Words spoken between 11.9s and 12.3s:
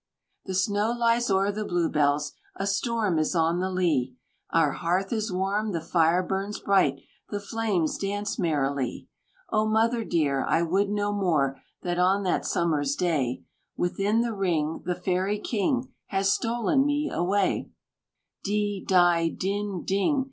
on